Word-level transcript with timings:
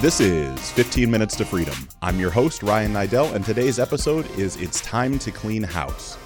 This 0.00 0.18
is 0.18 0.70
15 0.70 1.10
Minutes 1.10 1.36
to 1.36 1.44
Freedom. 1.44 1.74
I'm 2.00 2.18
your 2.18 2.30
host, 2.30 2.62
Ryan 2.62 2.94
Niddel, 2.94 3.34
and 3.34 3.44
today's 3.44 3.78
episode 3.78 4.24
is 4.38 4.56
It's 4.56 4.80
Time 4.80 5.18
to 5.18 5.30
Clean 5.30 5.62
House. 5.62 6.16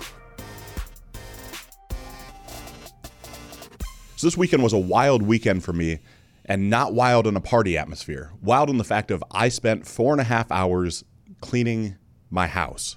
So, 4.15 4.29
this 4.29 4.37
weekend 4.37 4.63
was 4.63 4.75
a 4.75 4.79
wild 4.79 5.23
weekend 5.23 5.65
for 5.65 5.73
me, 5.73 5.99
and 6.45 6.71
not 6.71 6.95
wild 6.95 7.27
in 7.27 7.35
a 7.35 7.41
party 7.41 7.77
atmosphere. 7.77 8.31
Wild 8.41 8.71
in 8.71 8.79
the 8.79 8.85
fact 8.85 9.11
of 9.11 9.25
I 9.33 9.49
spent 9.49 9.89
four 9.89 10.13
and 10.13 10.21
a 10.21 10.25
half 10.25 10.53
hours 10.53 11.03
cleaning 11.41 11.97
my 12.31 12.47
house. 12.47 12.97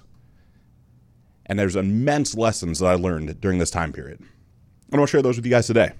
And 1.46 1.58
there's 1.58 1.74
immense 1.74 2.36
lessons 2.36 2.78
that 2.78 2.86
I 2.86 2.94
learned 2.94 3.40
during 3.40 3.58
this 3.58 3.70
time 3.70 3.92
period. 3.92 4.20
I 4.92 4.96
want 4.96 5.08
to 5.08 5.10
share 5.10 5.22
those 5.22 5.34
with 5.34 5.44
you 5.44 5.50
guys 5.50 5.66
today. 5.66 5.90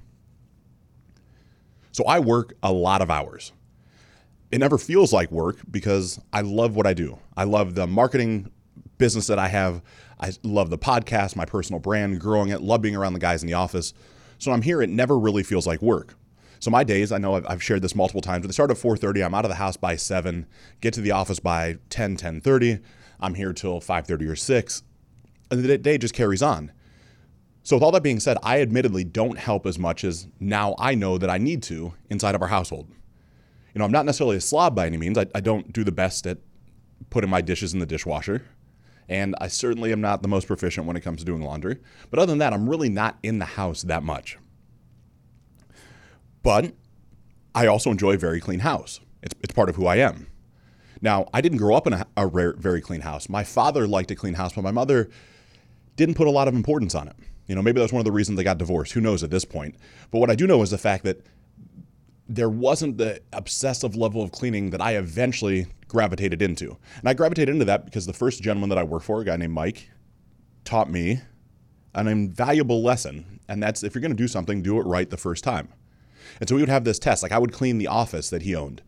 So, 1.91 2.05
I 2.05 2.21
work 2.21 2.55
a 2.63 2.73
lot 2.73 3.03
of 3.03 3.11
hours 3.11 3.51
it 4.51 4.59
never 4.59 4.79
feels 4.79 5.13
like 5.13 5.31
work 5.31 5.59
because 5.71 6.19
I 6.33 6.41
love 6.41 6.75
what 6.75 6.87
I 6.87 6.95
do. 6.95 7.19
I 7.37 7.45
love 7.45 7.75
the 7.75 7.87
marketing 7.87 8.51
business 8.97 9.27
that 9.27 9.39
I 9.39 9.49
have. 9.49 9.83
I 10.21 10.33
love 10.43 10.71
the 10.71 10.79
podcast, 10.79 11.37
my 11.37 11.45
personal 11.45 11.81
brand, 11.81 12.21
growing 12.21 12.49
it, 12.49 12.63
love 12.63 12.83
being 12.83 12.97
around 12.97 13.13
the 13.13 13.19
guys 13.19 13.43
in 13.43 13.47
the 13.47 13.55
office. 13.55 13.93
So 14.39 14.53
I'm 14.53 14.63
here, 14.63 14.81
it 14.83 14.91
never 14.91 15.19
really 15.19 15.43
feels 15.43 15.67
like 15.67 15.83
work. 15.83 16.15
So 16.61 16.71
my 16.71 16.83
days, 16.83 17.13
I 17.13 17.19
know 17.19 17.35
I've, 17.35 17.63
shared 17.63 17.83
this 17.83 17.95
multiple 17.95 18.21
times, 18.21 18.43
but 18.43 18.49
they 18.49 18.53
start 18.53 18.71
at 18.71 18.77
4.30. 18.79 19.25
I'm 19.25 19.35
out 19.35 19.45
of 19.45 19.49
the 19.49 19.57
house 19.57 19.77
by 19.77 19.95
7, 19.95 20.47
get 20.81 20.93
to 20.95 21.01
the 21.01 21.13
office 21.13 21.39
by 21.39 21.79
10, 21.91 22.17
10.30. 22.17 22.83
I'm 23.21 23.35
here 23.35 23.53
till 23.53 23.81
5.30 23.81 24.29
or 24.29 24.37
6. 24.37 24.83
And 25.51 25.63
the 25.63 25.79
day 25.79 25.99
just 25.99 26.15
carries 26.15 26.43
on. 26.43 26.73
So 27.63 27.77
with 27.77 27.83
all 27.83 27.93
that 27.93 28.03
being 28.03 28.19
said, 28.19 28.39
I 28.43 28.61
admittedly 28.61 29.05
don't 29.05 29.39
help 29.39 29.67
as 29.67 29.79
much 29.79 30.03
as 30.03 30.27
now 30.41 30.75
I 30.79 30.95
know 30.95 31.19
that 31.19 31.31
I 31.31 31.39
need 31.39 31.63
to 31.65 31.95
inside 32.11 32.35
of 32.35 32.43
our 32.43 32.49
household 32.49 32.89
you 33.75 33.79
know, 33.79 33.85
I'm 33.85 33.93
not 33.93 34.07
necessarily 34.07 34.37
a 34.37 34.41
slob 34.41 34.75
by 34.75 34.87
any 34.87 34.97
means. 34.97 35.19
I, 35.19 35.27
I 35.35 35.41
don't 35.41 35.73
do 35.73 35.85
the 35.85 35.93
best 35.93 36.27
at 36.27 36.39
putting 37.11 37.31
my 37.31 37.41
dishes 37.41 37.73
in 37.73 37.81
the 37.81 37.87
dishwasher. 37.87 38.43
And 39.09 39.35
I 39.41 39.49
certainly 39.49 39.93
am 39.93 40.01
not 40.01 40.23
the 40.23 40.29
most 40.29 40.47
proficient 40.47 40.87
when 40.87 40.97
it 40.97 41.01
comes 41.01 41.21
to 41.21 41.25
doing 41.25 41.43
laundry. 41.43 41.79
But 42.11 42.19
other 42.19 42.31
than 42.33 42.39
that, 42.39 42.53
I'm 42.53 42.69
really 42.69 42.91
not 42.91 43.19
in 43.23 43.39
the 43.39 43.47
house 43.47 43.83
that 43.83 44.03
much. 44.03 44.37
But 46.43 46.75
I 47.55 47.67
also 47.67 47.91
enjoy 47.91 48.15
a 48.15 48.19
very 48.19 48.41
clean 48.41 48.61
house. 48.61 49.01
It's, 49.23 49.35
it's 49.43 49.55
part 49.55 49.69
of 49.69 49.77
who 49.77 49.87
I 49.87 49.97
am. 49.97 50.27
Now, 51.01 51.29
I 51.33 51.41
didn't 51.41 51.59
grow 51.59 51.75
up 51.75 51.87
in 51.87 51.93
a, 51.93 52.07
a 52.17 52.27
rare, 52.27 52.55
very 52.55 52.81
clean 52.81 53.01
house. 53.01 53.29
My 53.29 53.45
father 53.45 53.87
liked 53.87 54.11
a 54.11 54.17
clean 54.17 54.35
house, 54.35 54.53
but 54.53 54.63
my 54.63 54.71
mother 54.71 55.09
didn't 55.97 56.17
put 56.17 56.27
a 56.27 56.31
lot 56.31 56.49
of 56.49 56.55
importance 56.55 56.95
on 56.95 57.09
it. 57.09 57.17
You 57.47 57.55
know, 57.55 57.63
maybe 57.63 57.81
that's 57.81 57.93
one 57.93 58.01
of 58.01 58.05
the 58.05 58.13
reasons 58.13 58.37
they 58.37 58.45
got 58.45 58.59
divorced. 58.59 58.93
Who 58.93 59.01
knows 59.01 59.23
at 59.23 59.31
this 59.31 59.45
point? 59.45 59.77
But 60.11 60.19
what 60.19 60.31
I 60.31 60.35
do 60.35 60.47
know 60.47 60.61
is 60.63 60.71
the 60.71 60.79
fact 60.79 61.05
that 61.05 61.25
there 62.29 62.51
wasn't 62.51 62.99
the 62.99 63.21
obsessive 63.33 63.97
level 63.97 64.23
of 64.23 64.33
cleaning 64.33 64.71
that 64.71 64.83
I 64.83 64.97
eventually 64.97 65.67
gravitated 65.89 66.43
into. 66.43 66.77
And 66.99 67.09
I 67.09 67.15
gravitated 67.15 67.55
into 67.55 67.65
that 67.65 67.87
because 67.87 68.07
the 68.07 68.13
first 68.13 68.43
gentleman 68.43 68.69
that 68.69 68.79
I 68.79 68.83
worked 68.83 69.07
for, 69.07 69.21
a 69.21 69.25
guy 69.25 69.37
named 69.37 69.55
Mike, 69.55 69.91
taught 70.65 70.91
me 70.91 71.23
an 71.95 72.07
invaluable 72.07 72.83
lesson. 72.83 73.41
And 73.49 73.63
that's 73.63 73.83
if 73.83 73.95
you're 73.95 74.03
going 74.03 74.13
to 74.13 74.17
do 74.17 74.29
something, 74.29 74.63
do 74.63 74.79
it 74.79 74.83
right 74.83 75.09
the 75.09 75.17
first 75.17 75.43
time. 75.43 75.69
And 76.39 76.49
so 76.49 76.55
we 76.55 76.63
would 76.63 76.69
have 76.69 76.85
this 76.85 76.99
test. 76.99 77.23
Like 77.23 77.33
I 77.33 77.39
would 77.39 77.53
clean 77.53 77.79
the 77.79 77.87
office 77.87 78.29
that 78.29 78.43
he 78.43 78.55
owned. 78.55 78.83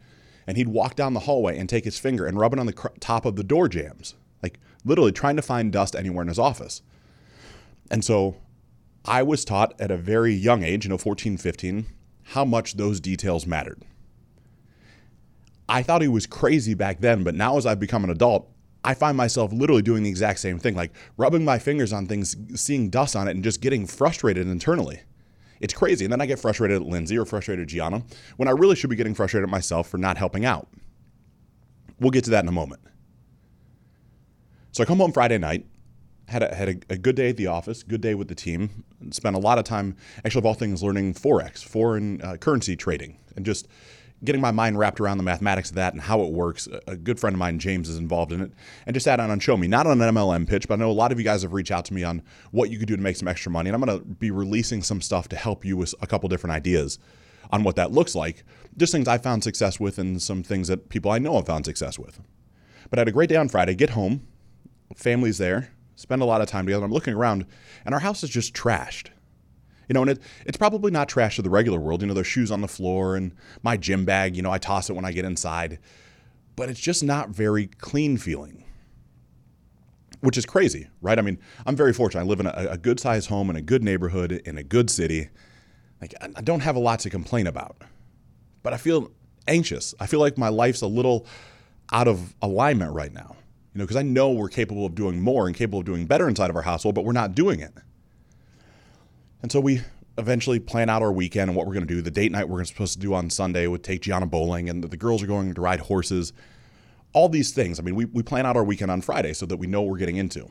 And 0.47 0.57
he'd 0.57 0.69
walk 0.69 0.97
down 0.97 1.15
the 1.15 1.21
hallway 1.21 1.57
and 1.59 1.69
take 1.69 1.85
his 1.85 1.99
finger 1.99 2.27
and 2.27 2.39
rub 2.39 2.53
it 2.53 2.59
on 2.59 2.67
the 2.67 2.73
cr- 2.73 2.89
top 2.99 3.25
of 3.25 3.37
the 3.37 3.45
door 3.45 3.69
jambs, 3.69 4.15
like 4.43 4.59
literally 4.85 5.13
trying 5.13 5.37
to 5.37 5.43
find 5.43 5.73
dust 5.73 5.95
anywhere 5.95 6.23
in 6.23 6.29
his 6.29 6.39
office. 6.39 6.83
And 7.91 8.05
so 8.05 8.37
I 9.05 9.23
was 9.23 9.45
taught 9.45 9.81
at 9.81 9.91
a 9.91 9.97
very 9.97 10.35
young 10.35 10.63
age, 10.63 10.85
you 10.85 10.91
know, 10.91 10.99
14, 10.99 11.37
15, 11.37 11.87
how 12.25 12.45
much 12.45 12.75
those 12.75 13.01
details 13.01 13.47
mattered. 13.47 13.83
I 15.69 15.83
thought 15.83 16.03
he 16.03 16.09
was 16.09 16.27
crazy 16.27 16.75
back 16.75 17.01
then, 17.01 17.23
but 17.23 17.35
now 17.35 17.57
as 17.57 17.67
I've 17.67 17.79
become 17.79 18.05
an 18.05 18.11
adult, 18.11 18.51
I 18.83 18.95
find 18.95 19.17
myself 19.17 19.53
literally 19.53 19.83
doing 19.83 20.03
the 20.03 20.09
exact 20.09 20.41
same 20.41 20.59
thing, 20.59 20.75
like 20.75 20.93
rubbing 21.17 21.45
my 21.45 21.59
fingers 21.59 21.93
on 21.93 22.07
things, 22.07 22.37
seeing 22.55 22.91
dust 22.91 23.15
on 23.15 23.29
it, 23.29 23.33
and 23.33 23.45
just 23.45 23.61
getting 23.61 23.87
frustrated 23.87 24.47
internally. 24.49 25.03
It's 25.61 25.75
crazy. 25.75 26.07
And 26.07 26.13
then 26.13 26.21
I 26.21 26.27
get 26.27 26.39
frustrated 26.39 26.81
at 26.81 26.89
Lindsay 26.89 27.19
or 27.19 27.27
frustrated 27.27 27.65
at 27.65 27.69
Gianna 27.69 28.03
when 28.37 28.49
I 28.49 28.53
really 28.53 28.75
should 28.75 28.91
be 28.91 28.97
getting 28.97 29.15
frustrated 29.15 29.49
at 29.49 29.51
myself 29.53 29.89
for 29.89 29.99
not 29.99 30.17
helping 30.17 30.45
out. 30.45 30.69
We'll 32.01 32.11
get 32.11 32.25
to 32.25 32.31
that 32.31 32.45
in 32.45 32.49
a 32.49 32.53
moment. 32.53 32.81
So 34.73 34.83
I 34.83 34.87
come 34.87 34.99
home 34.99 35.13
Friday 35.13 35.37
night 35.37 35.67
had 36.31 36.45
a, 36.45 36.55
had 36.55 36.69
a, 36.69 36.95
a, 36.95 36.97
good 36.97 37.17
day 37.17 37.31
at 37.31 37.37
the 37.37 37.49
office, 37.49 37.83
good 37.83 38.01
day 38.01 38.15
with 38.15 38.29
the 38.29 38.37
team. 38.37 38.85
Spent 39.11 39.35
a 39.35 39.39
lot 39.39 39.59
of 39.59 39.65
time, 39.65 39.97
actually, 40.25 40.39
of 40.39 40.47
all 40.47 40.55
things, 40.55 40.81
learning 40.81 41.15
forex, 41.15 41.65
foreign 41.65 42.23
uh, 42.23 42.37
currency 42.37 42.77
trading, 42.77 43.19
and 43.35 43.45
just 43.45 43.67
getting 44.23 44.41
my 44.41 44.53
mind 44.53 44.79
wrapped 44.79 45.01
around 45.01 45.19
the 45.19 45.25
mathematics 45.25 45.71
of 45.71 45.77
that 45.77 45.93
and 45.93 46.03
how 46.03 46.23
it 46.23 46.31
works. 46.31 46.69
A, 46.87 46.97
good 46.97 47.19
friend 47.19 47.35
of 47.35 47.39
mine, 47.39 47.59
James, 47.59 47.89
is 47.89 47.97
involved 47.97 48.31
in 48.31 48.41
it, 48.41 48.53
and 48.87 48.95
just 48.95 49.05
sat 49.05 49.19
on 49.19 49.29
and 49.29 49.43
show 49.43 49.57
me. 49.57 49.67
Not 49.67 49.89
on 49.89 50.01
an 50.01 50.15
MLM 50.15 50.47
pitch, 50.47 50.69
but 50.69 50.75
I 50.75 50.77
know 50.77 50.91
a 50.91 50.93
lot 50.93 51.11
of 51.11 51.19
you 51.19 51.25
guys 51.25 51.43
have 51.43 51.53
reached 51.53 51.73
out 51.73 51.85
to 51.87 51.95
me 51.95 52.05
on 52.05 52.23
what 52.53 52.71
you 52.71 52.79
could 52.79 52.87
do 52.87 52.97
to 52.97 53.03
make 53.03 53.17
some 53.17 53.27
extra 53.27 53.51
money, 53.51 53.69
and 53.69 53.75
I'm 53.75 53.83
going 53.85 53.99
to 53.99 54.05
be 54.05 54.31
releasing 54.31 54.83
some 54.83 55.01
stuff 55.01 55.27
to 55.31 55.37
help 55.37 55.65
you 55.65 55.77
with 55.77 55.97
a 56.01 56.07
couple 56.07 56.29
different 56.29 56.55
ideas 56.55 57.01
on 57.51 57.65
what 57.65 57.75
that 57.75 57.91
looks 57.91 58.15
like. 58.15 58.45
Just 58.77 58.93
things 58.93 59.09
I 59.09 59.19
found 59.19 59.43
success 59.43 59.81
with, 59.81 59.99
and 59.99 60.23
some 60.23 60.45
things 60.45 60.69
that 60.69 60.91
people 60.91 61.11
I 61.11 61.19
know 61.19 61.35
have 61.35 61.47
found 61.47 61.65
success 61.65 61.99
with. 61.99 62.21
But 62.89 63.01
I 63.01 63.01
had 63.01 63.09
a 63.09 63.13
great 63.13 63.31
day 63.31 63.37
on 63.37 63.49
Friday. 63.49 63.75
Get 63.75 63.91
home, 63.91 64.29
family's 64.95 65.39
there 65.39 65.71
spend 66.01 66.23
a 66.23 66.25
lot 66.25 66.41
of 66.41 66.49
time 66.49 66.65
together. 66.65 66.85
I'm 66.85 66.93
looking 66.93 67.15
around, 67.15 67.47
and 67.85 67.95
our 67.95 68.01
house 68.01 68.23
is 68.23 68.31
just 68.31 68.55
trashed. 68.55 69.09
You 69.89 69.95
know, 69.95 70.03
and 70.03 70.11
it, 70.11 70.23
it's 70.47 70.57
probably 70.57 70.91
not 70.91 71.09
trash 71.09 71.37
to 71.37 71.43
the 71.43 71.51
regular 71.51 71.79
world. 71.79 72.01
You 72.01 72.09
know, 72.09 72.15
there's 72.15 72.27
shoes 72.27 72.51
on 72.51 72.61
the 72.61 72.69
floor 72.69 73.17
and 73.17 73.33
my 73.63 73.77
gym 73.77 74.05
bag, 74.05 74.37
you 74.37 74.43
know, 74.43 74.53
I 74.53 74.59
toss 74.59 74.89
it 74.89 74.95
when 74.95 75.05
I 75.05 75.13
get 75.13 75.25
inside. 75.25 75.79
But 76.57 76.69
it's 76.69 76.81
just 76.81 77.03
not 77.03 77.31
very 77.31 77.67
clean 77.67 78.17
feeling, 78.17 78.65
which 80.21 80.39
is 80.39 80.47
crazy, 80.47 80.89
right? 81.03 81.19
I 81.19 81.23
mean, 81.23 81.39
I'm 81.67 81.75
very 81.75 81.93
fortunate. 81.93 82.23
I 82.23 82.25
live 82.25 82.41
in 82.41 82.47
a, 82.47 82.69
a 82.71 82.79
good 82.79 83.01
sized 83.01 83.29
home 83.29 83.51
in 83.51 83.57
a 83.57 83.63
good 83.63 83.83
neighborhood 83.83 84.33
in 84.33 84.57
a 84.59 84.63
good 84.63 84.91
city. 84.91 85.29
Like, 86.01 86.15
I 86.23 86.41
don't 86.41 86.61
have 86.61 86.77
a 86.77 86.81
lot 86.81 87.01
to 87.01 87.11
complain 87.11 87.47
about, 87.47 87.77
but 88.63 88.73
I 88.73 88.77
feel 88.77 89.11
anxious. 89.49 89.95
I 89.99 90.07
feel 90.07 90.21
like 90.21 90.39
my 90.39 90.49
life's 90.49 90.83
a 90.83 90.87
little 90.87 91.27
out 91.93 92.07
of 92.07 92.35
alignment 92.41 92.95
right 92.95 93.13
now. 93.13 93.37
Know, 93.81 93.87
because 93.87 93.97
I 93.97 94.03
know 94.03 94.31
we're 94.31 94.51
capable 94.51 94.85
of 94.85 94.95
doing 94.95 95.23
more 95.23 95.47
and 95.47 95.57
capable 95.57 95.79
of 95.79 95.87
doing 95.87 96.05
better 96.05 96.29
inside 96.29 96.51
of 96.51 96.57
our 96.57 96.63
household, 96.63 96.95
but 96.95 97.07
we're 97.07 97.13
not 97.13 97.35
doing 97.35 97.61
it. 97.61 97.73
And 99.43 99.51
so 99.51 99.59
we 99.59 99.81
eventually 100.19 100.61
plan 100.61 100.91
out 100.91 101.01
our 101.01 101.11
weekend 101.11 101.49
and 101.49 101.57
what 101.57 101.67
we're 101.67 101.73
going 101.73 101.87
to 101.87 101.95
do. 101.95 102.03
The 102.03 102.11
date 102.11 102.31
night 102.31 102.47
we're 102.47 102.63
supposed 102.65 102.93
to 102.93 102.99
do 102.99 103.15
on 103.15 103.31
Sunday 103.31 103.67
would 103.67 103.83
take 103.83 104.03
Gianna 104.03 104.27
bowling, 104.27 104.69
and 104.69 104.85
the 104.85 104.97
girls 104.99 105.23
are 105.23 105.27
going 105.27 105.55
to 105.55 105.61
ride 105.63 105.81
horses. 105.81 106.35
All 107.15 107.31
these 107.31 107.53
things. 107.53 107.81
I 107.81 107.83
mean, 107.83 107.95
we, 107.95 108.05
we 108.05 108.23
plan 108.23 108.45
out 108.45 108.55
our 108.55 108.65
weekend 108.65 108.91
on 108.91 109.01
Friday 109.01 109.33
so 109.33 109.47
that 109.47 109.57
we 109.57 109.67
know 109.67 109.81
what 109.81 109.93
we're 109.93 109.99
getting 109.99 110.19
into. 110.19 110.51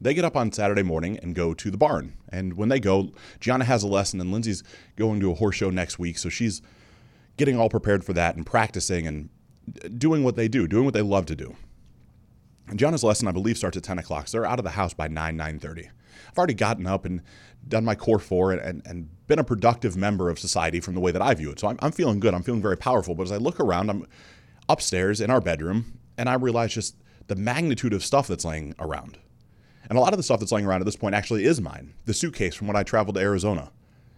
They 0.00 0.14
get 0.14 0.24
up 0.24 0.34
on 0.34 0.50
Saturday 0.50 0.82
morning 0.82 1.18
and 1.18 1.34
go 1.34 1.52
to 1.52 1.70
the 1.70 1.76
barn. 1.76 2.14
And 2.30 2.54
when 2.54 2.70
they 2.70 2.80
go, 2.80 3.12
Gianna 3.40 3.64
has 3.64 3.82
a 3.82 3.88
lesson, 3.88 4.22
and 4.22 4.32
Lindsay's 4.32 4.64
going 4.96 5.20
to 5.20 5.32
a 5.32 5.34
horse 5.34 5.56
show 5.56 5.68
next 5.68 5.98
week. 5.98 6.16
So 6.16 6.30
she's 6.30 6.62
getting 7.36 7.58
all 7.58 7.68
prepared 7.68 8.04
for 8.04 8.14
that 8.14 8.36
and 8.36 8.46
practicing 8.46 9.06
and 9.06 9.28
doing 9.98 10.24
what 10.24 10.36
they 10.36 10.48
do, 10.48 10.66
doing 10.66 10.86
what 10.86 10.94
they 10.94 11.02
love 11.02 11.26
to 11.26 11.36
do. 11.36 11.54
Gianna's 12.74 13.04
lesson, 13.04 13.28
I 13.28 13.32
believe, 13.32 13.56
starts 13.56 13.76
at 13.76 13.82
10 13.82 13.98
o'clock. 13.98 14.28
So 14.28 14.38
they're 14.38 14.46
out 14.46 14.58
of 14.58 14.64
the 14.64 14.70
house 14.70 14.94
by 14.94 15.08
9, 15.08 15.36
9.30. 15.36 15.88
I've 16.28 16.38
already 16.38 16.54
gotten 16.54 16.86
up 16.86 17.04
and 17.04 17.22
done 17.66 17.84
my 17.84 17.94
core 17.94 18.18
four 18.18 18.52
and, 18.52 18.60
and, 18.60 18.82
and, 18.86 19.08
been 19.26 19.38
a 19.38 19.44
productive 19.44 19.96
member 19.96 20.30
of 20.30 20.38
society 20.38 20.80
from 20.80 20.94
the 20.94 21.00
way 21.00 21.12
that 21.12 21.20
I 21.20 21.34
view 21.34 21.50
it. 21.50 21.60
So 21.60 21.68
I'm, 21.68 21.78
I'm 21.80 21.92
feeling 21.92 22.18
good. 22.18 22.32
I'm 22.32 22.42
feeling 22.42 22.62
very 22.62 22.78
powerful. 22.78 23.14
But 23.14 23.24
as 23.24 23.32
I 23.32 23.36
look 23.36 23.60
around, 23.60 23.90
I'm 23.90 24.06
upstairs 24.68 25.20
in 25.20 25.30
our 25.30 25.40
bedroom 25.40 25.98
and 26.16 26.28
I 26.28 26.34
realize 26.34 26.72
just 26.72 26.96
the 27.26 27.36
magnitude 27.36 27.92
of 27.92 28.02
stuff 28.02 28.26
that's 28.26 28.44
laying 28.44 28.74
around. 28.78 29.18
And 29.88 29.98
a 29.98 30.00
lot 30.00 30.12
of 30.12 30.16
the 30.16 30.22
stuff 30.22 30.40
that's 30.40 30.52
laying 30.52 30.66
around 30.66 30.80
at 30.80 30.86
this 30.86 30.96
point 30.96 31.14
actually 31.14 31.44
is 31.44 31.60
mine. 31.60 31.94
The 32.06 32.14
suitcase 32.14 32.54
from 32.54 32.66
when 32.66 32.76
I 32.76 32.82
traveled 32.82 33.16
to 33.16 33.22
Arizona 33.22 33.70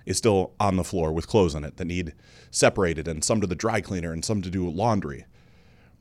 is 0.06 0.16
still 0.16 0.52
on 0.58 0.76
the 0.76 0.84
floor 0.84 1.12
with 1.12 1.28
clothes 1.28 1.54
in 1.54 1.64
it 1.64 1.76
that 1.76 1.84
need 1.84 2.14
separated 2.50 3.06
and 3.06 3.22
some 3.22 3.40
to 3.40 3.46
the 3.46 3.54
dry 3.54 3.80
cleaner 3.80 4.12
and 4.12 4.24
some 4.24 4.42
to 4.42 4.50
do 4.50 4.68
laundry 4.68 5.26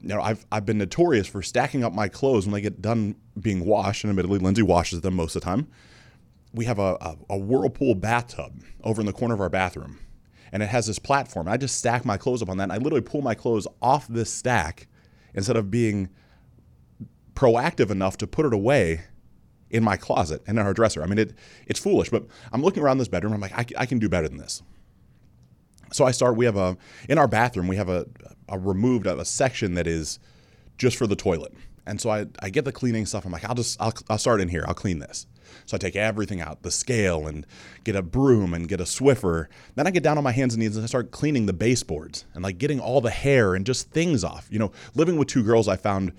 you 0.01 0.09
know, 0.09 0.21
I've 0.21 0.45
I've 0.51 0.65
been 0.65 0.77
notorious 0.77 1.27
for 1.27 1.41
stacking 1.41 1.83
up 1.83 1.93
my 1.93 2.07
clothes 2.07 2.45
when 2.45 2.53
they 2.53 2.61
get 2.61 2.81
done 2.81 3.15
being 3.39 3.65
washed, 3.65 4.03
and 4.03 4.09
admittedly, 4.09 4.39
Lindsay 4.39 4.61
washes 4.61 5.01
them 5.01 5.15
most 5.15 5.35
of 5.35 5.41
the 5.41 5.45
time. 5.45 5.67
We 6.53 6.65
have 6.65 6.79
a, 6.79 6.97
a, 7.01 7.17
a 7.31 7.37
whirlpool 7.37 7.95
bathtub 7.95 8.61
over 8.83 9.01
in 9.01 9.05
the 9.05 9.13
corner 9.13 9.33
of 9.33 9.41
our 9.41 9.49
bathroom, 9.49 9.99
and 10.51 10.63
it 10.63 10.69
has 10.69 10.87
this 10.87 10.99
platform. 10.99 11.47
I 11.47 11.57
just 11.57 11.77
stack 11.77 12.05
my 12.05 12.17
clothes 12.17 12.41
up 12.41 12.49
on 12.49 12.57
that, 12.57 12.63
and 12.63 12.73
I 12.73 12.77
literally 12.77 13.01
pull 13.01 13.21
my 13.21 13.35
clothes 13.35 13.67
off 13.81 14.07
this 14.07 14.31
stack 14.31 14.87
instead 15.33 15.57
of 15.57 15.69
being 15.69 16.09
proactive 17.35 17.91
enough 17.91 18.17
to 18.17 18.27
put 18.27 18.45
it 18.45 18.53
away 18.53 19.01
in 19.69 19.83
my 19.83 19.95
closet 19.95 20.41
and 20.47 20.57
in 20.57 20.65
our 20.65 20.73
dresser. 20.73 21.03
I 21.03 21.05
mean, 21.05 21.19
it 21.19 21.33
it's 21.67 21.79
foolish, 21.79 22.09
but 22.09 22.25
I'm 22.51 22.61
looking 22.61 22.81
around 22.83 22.97
this 22.97 23.07
bedroom. 23.07 23.33
I'm 23.33 23.41
like, 23.41 23.53
I, 23.53 23.65
I 23.81 23.85
can 23.85 23.99
do 23.99 24.09
better 24.09 24.27
than 24.27 24.37
this. 24.37 24.63
So 25.91 26.05
I 26.05 26.11
start. 26.11 26.35
We 26.35 26.45
have 26.45 26.57
a 26.57 26.77
in 27.07 27.17
our 27.17 27.27
bathroom. 27.27 27.67
We 27.67 27.75
have 27.75 27.89
a, 27.89 28.05
a 28.47 28.57
removed 28.57 29.07
a, 29.07 29.19
a 29.19 29.25
section 29.25 29.73
that 29.75 29.87
is 29.87 30.19
just 30.77 30.97
for 30.97 31.07
the 31.07 31.15
toilet. 31.15 31.53
And 31.85 31.99
so 31.99 32.11
I, 32.11 32.27
I 32.39 32.49
get 32.49 32.65
the 32.65 32.71
cleaning 32.71 33.05
stuff. 33.05 33.25
I'm 33.25 33.31
like, 33.31 33.45
I'll 33.45 33.55
just 33.55 33.81
I'll, 33.81 33.93
I'll 34.09 34.17
start 34.17 34.41
in 34.41 34.49
here. 34.49 34.63
I'll 34.67 34.73
clean 34.73 34.99
this. 34.99 35.25
So 35.65 35.75
I 35.75 35.79
take 35.79 35.95
everything 35.95 36.41
out, 36.41 36.61
the 36.61 36.71
scale, 36.71 37.25
and 37.27 37.45
get 37.83 37.95
a 37.95 38.03
broom 38.03 38.53
and 38.53 38.67
get 38.67 38.79
a 38.79 38.83
Swiffer. 38.83 39.47
Then 39.75 39.87
I 39.87 39.91
get 39.91 40.03
down 40.03 40.17
on 40.17 40.23
my 40.23 40.31
hands 40.31 40.53
and 40.53 40.61
knees 40.61 40.75
and 40.75 40.83
I 40.83 40.87
start 40.87 41.11
cleaning 41.11 41.47
the 41.47 41.53
baseboards 41.53 42.25
and 42.33 42.43
like 42.43 42.59
getting 42.59 42.79
all 42.79 43.01
the 43.01 43.09
hair 43.09 43.55
and 43.55 43.65
just 43.65 43.89
things 43.89 44.23
off. 44.23 44.47
You 44.51 44.59
know, 44.59 44.71
living 44.93 45.17
with 45.17 45.27
two 45.27 45.43
girls, 45.43 45.67
I 45.67 45.75
found 45.75 46.13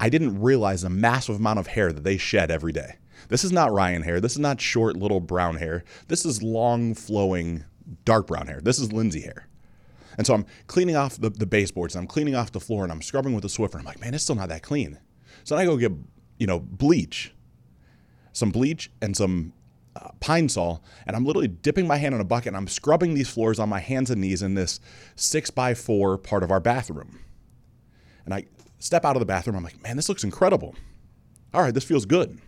I 0.00 0.08
didn't 0.08 0.40
realize 0.40 0.82
the 0.82 0.90
massive 0.90 1.36
amount 1.36 1.58
of 1.58 1.66
hair 1.66 1.92
that 1.92 2.04
they 2.04 2.16
shed 2.16 2.50
every 2.50 2.72
day. 2.72 2.96
This 3.28 3.42
is 3.42 3.52
not 3.52 3.72
Ryan 3.72 4.02
hair. 4.02 4.20
This 4.20 4.32
is 4.32 4.38
not 4.38 4.60
short 4.60 4.96
little 4.96 5.20
brown 5.20 5.56
hair. 5.56 5.84
This 6.06 6.24
is 6.24 6.42
long 6.42 6.94
flowing 6.94 7.64
dark 8.04 8.26
brown 8.26 8.46
hair. 8.46 8.60
This 8.62 8.78
is 8.78 8.92
Lindsay 8.92 9.22
hair. 9.22 9.48
And 10.16 10.26
so 10.26 10.34
I'm 10.34 10.46
cleaning 10.66 10.96
off 10.96 11.16
the, 11.16 11.30
the 11.30 11.46
baseboards 11.46 11.94
and 11.94 12.02
I'm 12.02 12.08
cleaning 12.08 12.34
off 12.34 12.52
the 12.52 12.60
floor 12.60 12.82
and 12.82 12.92
I'm 12.92 13.02
scrubbing 13.02 13.34
with 13.34 13.44
a 13.44 13.48
Swiffer. 13.48 13.76
I'm 13.76 13.84
like, 13.84 14.00
man, 14.00 14.14
it's 14.14 14.24
still 14.24 14.34
not 14.34 14.48
that 14.48 14.62
clean. 14.62 14.98
So 15.44 15.54
then 15.54 15.62
I 15.62 15.66
go 15.66 15.76
get, 15.76 15.92
you 16.38 16.46
know, 16.46 16.58
bleach, 16.58 17.32
some 18.32 18.50
bleach 18.50 18.90
and 19.00 19.16
some 19.16 19.52
uh, 19.94 20.08
Pine-Sol, 20.20 20.82
and 21.06 21.16
I'm 21.16 21.24
literally 21.24 21.48
dipping 21.48 21.86
my 21.86 21.96
hand 21.96 22.14
in 22.14 22.20
a 22.20 22.24
bucket 22.24 22.48
and 22.48 22.56
I'm 22.56 22.66
scrubbing 22.66 23.14
these 23.14 23.28
floors 23.28 23.58
on 23.58 23.68
my 23.68 23.80
hands 23.80 24.10
and 24.10 24.20
knees 24.20 24.42
in 24.42 24.54
this 24.54 24.80
six 25.14 25.50
by 25.50 25.74
four 25.74 26.18
part 26.18 26.42
of 26.42 26.50
our 26.50 26.60
bathroom. 26.60 27.20
And 28.24 28.34
I 28.34 28.46
step 28.78 29.04
out 29.04 29.16
of 29.16 29.20
the 29.20 29.26
bathroom. 29.26 29.56
I'm 29.56 29.64
like, 29.64 29.82
man, 29.82 29.96
this 29.96 30.08
looks 30.08 30.24
incredible. 30.24 30.74
All 31.54 31.62
right, 31.62 31.72
this 31.72 31.84
feels 31.84 32.04
good. 32.04 32.40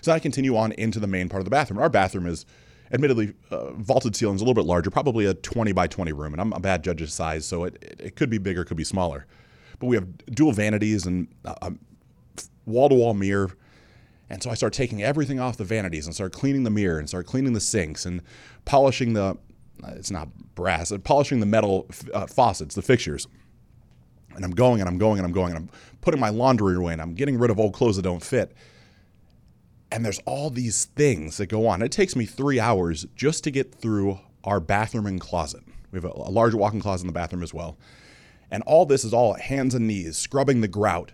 So 0.00 0.12
I 0.12 0.18
continue 0.18 0.56
on 0.56 0.72
into 0.72 0.98
the 0.98 1.06
main 1.06 1.28
part 1.28 1.40
of 1.40 1.44
the 1.44 1.50
bathroom. 1.50 1.78
Our 1.78 1.88
bathroom 1.88 2.26
is 2.26 2.44
admittedly 2.92 3.34
uh, 3.50 3.72
vaulted 3.72 4.14
ceilings 4.14 4.40
a 4.40 4.44
little 4.44 4.54
bit 4.54 4.66
larger, 4.66 4.90
probably 4.90 5.26
a 5.26 5.34
20 5.34 5.72
by 5.72 5.86
20 5.86 6.12
room, 6.12 6.32
and 6.32 6.40
I'm 6.40 6.52
a 6.52 6.60
bad 6.60 6.84
judge 6.84 7.02
of 7.02 7.10
size, 7.10 7.46
so 7.46 7.64
it, 7.64 7.96
it 7.98 8.16
could 8.16 8.30
be 8.30 8.38
bigger, 8.38 8.64
could 8.64 8.76
be 8.76 8.84
smaller. 8.84 9.26
But 9.78 9.86
we 9.86 9.96
have 9.96 10.26
dual 10.28 10.52
vanities 10.52 11.06
and 11.06 11.28
a 11.44 11.72
wall 12.66 12.88
to 12.88 12.94
wall 12.94 13.14
mirror. 13.14 13.50
And 14.30 14.42
so 14.42 14.50
I 14.50 14.54
start 14.54 14.72
taking 14.72 15.02
everything 15.02 15.38
off 15.38 15.56
the 15.56 15.64
vanities 15.64 16.06
and 16.06 16.14
start 16.14 16.32
cleaning 16.32 16.64
the 16.64 16.70
mirror 16.70 16.98
and 16.98 17.08
start 17.08 17.26
cleaning 17.26 17.52
the 17.52 17.60
sinks 17.60 18.06
and 18.06 18.22
polishing 18.64 19.12
the, 19.12 19.36
uh, 19.82 19.92
it's 19.96 20.10
not 20.10 20.28
brass, 20.54 20.92
polishing 21.04 21.40
the 21.40 21.46
metal 21.46 21.86
uh, 22.12 22.26
faucets, 22.26 22.74
the 22.74 22.82
fixtures. 22.82 23.28
And 24.34 24.44
I'm 24.44 24.52
going 24.52 24.80
and 24.80 24.88
I'm 24.88 24.98
going 24.98 25.18
and 25.18 25.26
I'm 25.26 25.32
going 25.32 25.50
and 25.54 25.58
I'm 25.58 25.70
putting 26.00 26.20
my 26.20 26.30
laundry 26.30 26.74
away 26.74 26.92
and 26.92 27.02
I'm 27.02 27.14
getting 27.14 27.38
rid 27.38 27.50
of 27.50 27.60
old 27.60 27.74
clothes 27.74 27.96
that 27.96 28.02
don't 28.02 28.22
fit. 28.22 28.52
And 29.94 30.04
there's 30.04 30.18
all 30.26 30.50
these 30.50 30.86
things 30.86 31.36
that 31.36 31.46
go 31.46 31.68
on. 31.68 31.80
It 31.80 31.92
takes 31.92 32.16
me 32.16 32.26
three 32.26 32.58
hours 32.58 33.06
just 33.14 33.44
to 33.44 33.52
get 33.52 33.72
through 33.72 34.18
our 34.42 34.58
bathroom 34.58 35.06
and 35.06 35.20
closet. 35.20 35.62
We 35.92 35.98
have 35.98 36.04
a, 36.04 36.08
a 36.08 36.32
large 36.32 36.52
walk 36.52 36.74
in 36.74 36.80
closet 36.80 37.04
in 37.04 37.06
the 37.06 37.12
bathroom 37.12 37.44
as 37.44 37.54
well. 37.54 37.78
And 38.50 38.64
all 38.64 38.86
this 38.86 39.04
is 39.04 39.14
all 39.14 39.34
hands 39.34 39.72
and 39.72 39.86
knees, 39.86 40.18
scrubbing 40.18 40.62
the 40.62 40.68
grout, 40.68 41.12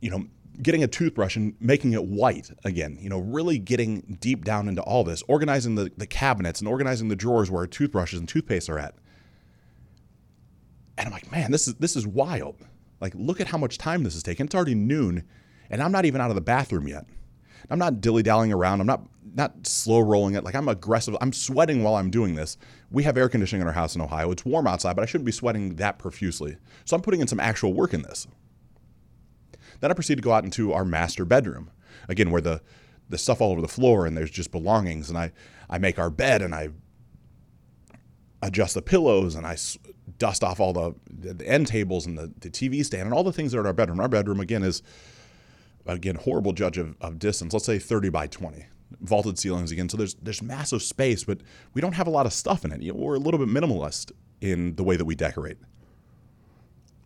you 0.00 0.10
know, 0.10 0.26
getting 0.60 0.82
a 0.82 0.88
toothbrush 0.88 1.36
and 1.36 1.54
making 1.60 1.92
it 1.92 2.04
white 2.04 2.50
again, 2.64 2.98
you 3.00 3.08
know, 3.08 3.20
really 3.20 3.60
getting 3.60 4.18
deep 4.20 4.44
down 4.44 4.68
into 4.68 4.82
all 4.82 5.04
this, 5.04 5.22
organizing 5.28 5.76
the, 5.76 5.92
the 5.96 6.06
cabinets 6.08 6.58
and 6.60 6.66
organizing 6.66 7.06
the 7.06 7.14
drawers 7.14 7.48
where 7.48 7.60
our 7.60 7.66
toothbrushes 7.68 8.18
and 8.18 8.28
toothpaste 8.28 8.68
are 8.68 8.80
at. 8.80 8.96
And 10.98 11.06
I'm 11.06 11.12
like, 11.12 11.30
man, 11.30 11.52
this 11.52 11.68
is 11.68 11.74
this 11.74 11.94
is 11.94 12.08
wild. 12.08 12.56
Like, 13.00 13.12
look 13.14 13.40
at 13.40 13.46
how 13.46 13.58
much 13.58 13.78
time 13.78 14.02
this 14.02 14.16
is 14.16 14.24
taking. 14.24 14.46
It's 14.46 14.54
already 14.56 14.74
noon, 14.74 15.22
and 15.70 15.80
I'm 15.80 15.92
not 15.92 16.06
even 16.06 16.20
out 16.20 16.30
of 16.30 16.34
the 16.34 16.40
bathroom 16.40 16.88
yet. 16.88 17.06
I'm 17.70 17.78
not 17.78 18.00
dilly 18.00 18.22
dallying 18.22 18.52
around. 18.52 18.80
I'm 18.80 18.86
not 18.86 19.02
not 19.34 19.66
slow 19.66 20.00
rolling 20.00 20.34
it. 20.34 20.44
Like 20.44 20.54
I'm 20.54 20.68
aggressive. 20.68 21.16
I'm 21.20 21.32
sweating 21.32 21.82
while 21.82 21.96
I'm 21.96 22.10
doing 22.10 22.34
this. 22.34 22.56
We 22.90 23.02
have 23.02 23.16
air 23.18 23.28
conditioning 23.28 23.60
in 23.60 23.66
our 23.66 23.74
house 23.74 23.94
in 23.94 24.00
Ohio. 24.00 24.30
It's 24.30 24.44
warm 24.44 24.66
outside, 24.66 24.96
but 24.96 25.02
I 25.02 25.06
shouldn't 25.06 25.26
be 25.26 25.32
sweating 25.32 25.76
that 25.76 25.98
profusely. 25.98 26.56
So 26.84 26.96
I'm 26.96 27.02
putting 27.02 27.20
in 27.20 27.26
some 27.26 27.40
actual 27.40 27.74
work 27.74 27.92
in 27.92 28.02
this. 28.02 28.26
Then 29.80 29.90
I 29.90 29.94
proceed 29.94 30.14
to 30.14 30.22
go 30.22 30.32
out 30.32 30.44
into 30.44 30.72
our 30.72 30.84
master 30.84 31.24
bedroom, 31.24 31.70
again 32.08 32.30
where 32.30 32.40
the 32.40 32.62
the 33.08 33.18
stuff 33.18 33.40
all 33.40 33.52
over 33.52 33.60
the 33.60 33.68
floor 33.68 34.06
and 34.06 34.16
there's 34.16 34.30
just 34.30 34.50
belongings. 34.50 35.08
And 35.08 35.18
I 35.18 35.32
I 35.68 35.78
make 35.78 35.98
our 35.98 36.10
bed 36.10 36.42
and 36.42 36.54
I 36.54 36.70
adjust 38.42 38.74
the 38.74 38.82
pillows 38.82 39.34
and 39.34 39.46
I 39.46 39.56
dust 40.18 40.44
off 40.44 40.60
all 40.60 40.72
the, 40.72 40.94
the 41.10 41.46
end 41.46 41.66
tables 41.66 42.06
and 42.06 42.16
the, 42.16 42.32
the 42.40 42.50
TV 42.50 42.84
stand 42.84 43.04
and 43.04 43.12
all 43.12 43.24
the 43.24 43.32
things 43.32 43.52
that 43.52 43.58
are 43.58 43.62
in 43.62 43.66
our 43.66 43.72
bedroom. 43.72 44.00
Our 44.00 44.08
bedroom 44.08 44.40
again 44.40 44.62
is 44.62 44.82
again, 45.86 46.16
horrible 46.16 46.52
judge 46.52 46.78
of, 46.78 46.96
of 47.00 47.18
distance, 47.18 47.52
let's 47.52 47.66
say 47.66 47.78
30 47.78 48.08
by 48.10 48.26
20 48.26 48.66
vaulted 49.00 49.38
ceilings 49.38 49.72
again. 49.72 49.88
So 49.88 49.96
there's 49.96 50.14
there's 50.14 50.42
massive 50.42 50.82
space, 50.82 51.24
but 51.24 51.40
we 51.74 51.80
don't 51.80 51.94
have 51.94 52.06
a 52.06 52.10
lot 52.10 52.26
of 52.26 52.32
stuff 52.32 52.64
in 52.64 52.72
it. 52.72 52.94
We're 52.94 53.16
a 53.16 53.18
little 53.18 53.44
bit 53.44 53.48
minimalist 53.48 54.12
in 54.40 54.76
the 54.76 54.84
way 54.84 54.96
that 54.96 55.04
we 55.04 55.14
decorate. 55.14 55.58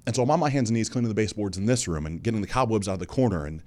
And 0.06 0.16
so 0.16 0.22
I'm 0.22 0.30
on 0.30 0.40
my 0.40 0.50
hands 0.50 0.70
and 0.70 0.76
knees 0.76 0.88
cleaning 0.88 1.08
the 1.08 1.14
baseboards 1.14 1.56
in 1.58 1.66
this 1.66 1.86
room 1.86 2.06
and 2.06 2.22
getting 2.22 2.40
the 2.40 2.46
cobwebs 2.46 2.88
out 2.88 2.94
of 2.94 2.98
the 2.98 3.06
corner 3.06 3.46
and 3.46 3.62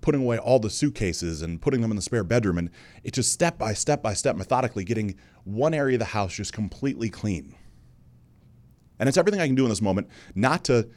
putting 0.00 0.22
away 0.22 0.38
all 0.38 0.58
the 0.58 0.70
suitcases 0.70 1.42
and 1.42 1.60
putting 1.60 1.80
them 1.80 1.90
in 1.90 1.96
the 1.96 2.02
spare 2.02 2.24
bedroom. 2.24 2.58
And 2.58 2.70
it's 3.04 3.16
just 3.16 3.32
step 3.32 3.58
by 3.58 3.72
step 3.74 4.02
by 4.02 4.14
step, 4.14 4.36
methodically 4.36 4.84
getting 4.84 5.16
one 5.44 5.74
area 5.74 5.96
of 5.96 6.00
the 6.00 6.06
house 6.06 6.34
just 6.34 6.52
completely 6.52 7.08
clean. 7.08 7.54
And 8.98 9.08
it's 9.08 9.18
everything 9.18 9.40
I 9.40 9.46
can 9.46 9.54
do 9.54 9.64
in 9.64 9.68
this 9.68 9.82
moment, 9.82 10.08
not 10.34 10.64
to 10.64 10.88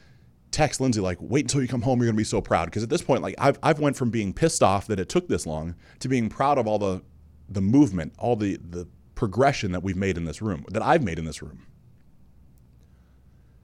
text 0.50 0.80
Lindsay 0.80 1.00
like, 1.00 1.18
"Wait 1.20 1.44
until 1.44 1.62
you 1.62 1.68
come 1.68 1.82
home. 1.82 2.00
You're 2.00 2.08
gonna 2.08 2.16
be 2.16 2.24
so 2.24 2.40
proud." 2.40 2.66
Because 2.66 2.82
at 2.82 2.90
this 2.90 3.02
point, 3.02 3.22
like 3.22 3.34
I've 3.38 3.58
I've 3.62 3.78
went 3.78 3.96
from 3.96 4.10
being 4.10 4.32
pissed 4.32 4.62
off 4.62 4.86
that 4.88 5.00
it 5.00 5.08
took 5.08 5.28
this 5.28 5.46
long 5.46 5.74
to 6.00 6.08
being 6.08 6.28
proud 6.28 6.58
of 6.58 6.66
all 6.66 6.78
the 6.78 7.02
the 7.48 7.60
movement, 7.60 8.14
all 8.18 8.36
the 8.36 8.56
the 8.56 8.86
progression 9.14 9.72
that 9.72 9.82
we've 9.82 9.96
made 9.96 10.16
in 10.16 10.24
this 10.24 10.40
room, 10.40 10.64
that 10.70 10.82
I've 10.82 11.02
made 11.02 11.18
in 11.18 11.26
this 11.26 11.42
room. 11.42 11.66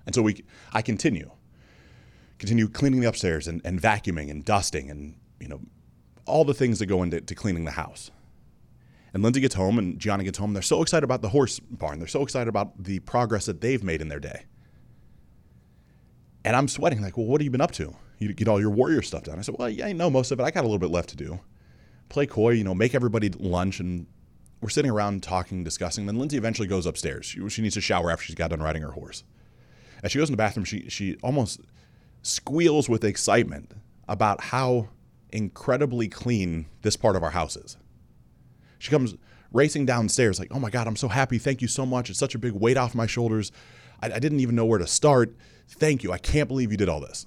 And 0.04 0.14
so 0.14 0.22
we, 0.22 0.44
I 0.72 0.82
continue, 0.82 1.30
continue 2.38 2.68
cleaning 2.68 3.00
the 3.00 3.08
upstairs 3.08 3.48
and, 3.48 3.60
and 3.64 3.80
vacuuming 3.80 4.30
and 4.30 4.44
dusting 4.44 4.90
and 4.90 5.16
you 5.40 5.48
know 5.48 5.60
all 6.26 6.44
the 6.44 6.54
things 6.54 6.78
that 6.78 6.86
go 6.86 7.02
into 7.02 7.34
cleaning 7.34 7.64
the 7.64 7.72
house. 7.72 8.10
And 9.14 9.22
Lindsay 9.22 9.40
gets 9.40 9.54
home 9.54 9.78
and 9.78 9.98
Gianna 9.98 10.24
gets 10.24 10.36
home. 10.36 10.52
They're 10.52 10.62
so 10.62 10.82
excited 10.82 11.04
about 11.04 11.22
the 11.22 11.30
horse 11.30 11.58
barn. 11.58 11.98
They're 12.00 12.08
so 12.08 12.22
excited 12.22 12.48
about 12.48 12.82
the 12.82 12.98
progress 13.00 13.46
that 13.46 13.60
they've 13.60 13.82
made 13.82 14.02
in 14.02 14.08
their 14.08 14.20
day. 14.20 14.44
And 16.46 16.54
I'm 16.54 16.68
sweating, 16.68 17.02
like, 17.02 17.16
well, 17.16 17.26
what 17.26 17.40
have 17.40 17.44
you 17.44 17.50
been 17.50 17.60
up 17.60 17.72
to? 17.72 17.92
You 18.18 18.32
get 18.32 18.46
all 18.46 18.60
your 18.60 18.70
warrior 18.70 19.02
stuff 19.02 19.24
done. 19.24 19.36
I 19.36 19.42
said, 19.42 19.56
well, 19.58 19.68
yeah, 19.68 19.86
I 19.86 19.92
know 19.92 20.08
most 20.08 20.30
of 20.30 20.38
it. 20.38 20.44
I 20.44 20.52
got 20.52 20.60
a 20.60 20.68
little 20.68 20.78
bit 20.78 20.90
left 20.90 21.08
to 21.08 21.16
do. 21.16 21.40
Play 22.08 22.26
coy, 22.26 22.50
you 22.50 22.62
know, 22.62 22.72
make 22.72 22.94
everybody 22.94 23.30
lunch. 23.30 23.80
And 23.80 24.06
we're 24.60 24.68
sitting 24.68 24.92
around 24.92 25.24
talking, 25.24 25.64
discussing. 25.64 26.06
Then 26.06 26.20
Lindsay 26.20 26.36
eventually 26.36 26.68
goes 26.68 26.86
upstairs. 26.86 27.26
She, 27.26 27.46
she 27.48 27.62
needs 27.62 27.74
to 27.74 27.80
shower 27.80 28.12
after 28.12 28.24
she's 28.24 28.36
got 28.36 28.50
done 28.50 28.62
riding 28.62 28.82
her 28.82 28.92
horse. 28.92 29.24
As 30.04 30.12
she 30.12 30.18
goes 30.18 30.28
in 30.28 30.34
the 30.34 30.36
bathroom, 30.36 30.64
she, 30.64 30.88
she 30.88 31.16
almost 31.20 31.62
squeals 32.22 32.88
with 32.88 33.02
excitement 33.02 33.72
about 34.08 34.40
how 34.40 34.90
incredibly 35.32 36.06
clean 36.06 36.66
this 36.82 36.96
part 36.96 37.16
of 37.16 37.24
our 37.24 37.30
house 37.30 37.56
is. 37.56 37.76
She 38.78 38.92
comes 38.92 39.16
racing 39.52 39.84
downstairs, 39.84 40.38
like, 40.38 40.52
oh 40.52 40.60
my 40.60 40.70
God, 40.70 40.86
I'm 40.86 40.96
so 40.96 41.08
happy. 41.08 41.38
Thank 41.38 41.60
you 41.60 41.66
so 41.66 41.84
much. 41.84 42.08
It's 42.08 42.20
such 42.20 42.36
a 42.36 42.38
big 42.38 42.52
weight 42.52 42.76
off 42.76 42.94
my 42.94 43.06
shoulders. 43.06 43.50
I, 44.00 44.06
I 44.06 44.18
didn't 44.18 44.40
even 44.40 44.54
know 44.54 44.64
where 44.64 44.78
to 44.78 44.86
start. 44.86 45.34
Thank 45.68 46.02
you. 46.04 46.12
I 46.12 46.18
can't 46.18 46.48
believe 46.48 46.70
you 46.70 46.76
did 46.76 46.88
all 46.88 47.00
this. 47.00 47.26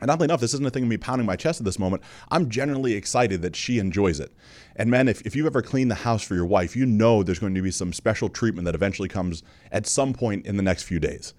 And 0.00 0.10
oddly 0.10 0.24
enough, 0.24 0.40
this 0.40 0.54
isn't 0.54 0.66
a 0.66 0.70
thing 0.70 0.84
of 0.84 0.88
me 0.88 0.96
pounding 0.96 1.26
my 1.26 1.36
chest 1.36 1.60
at 1.60 1.64
this 1.66 1.78
moment. 1.78 2.02
I'm 2.30 2.48
genuinely 2.48 2.94
excited 2.94 3.42
that 3.42 3.54
she 3.54 3.78
enjoys 3.78 4.18
it. 4.18 4.32
And 4.76 4.90
man, 4.90 5.08
if, 5.08 5.20
if 5.26 5.36
you've 5.36 5.46
ever 5.46 5.60
cleaned 5.60 5.90
the 5.90 5.96
house 5.96 6.22
for 6.22 6.34
your 6.34 6.46
wife, 6.46 6.74
you 6.74 6.86
know 6.86 7.22
there's 7.22 7.38
going 7.38 7.54
to 7.54 7.60
be 7.60 7.70
some 7.70 7.92
special 7.92 8.30
treatment 8.30 8.64
that 8.64 8.74
eventually 8.74 9.08
comes 9.08 9.42
at 9.70 9.86
some 9.86 10.14
point 10.14 10.46
in 10.46 10.56
the 10.56 10.62
next 10.62 10.84
few 10.84 10.98
days. 10.98 11.34